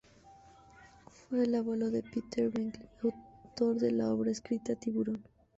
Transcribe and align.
Fue 1.11 1.43
el 1.43 1.53
abuelo 1.53 1.91
de 1.91 2.01
Peter 2.01 2.49
Benchley, 2.49 2.89
autor 3.03 3.75
de 3.75 3.91
la 3.91 4.11
obra 4.11 4.31
escrita 4.31 4.73
"Tiburón". 4.75 5.21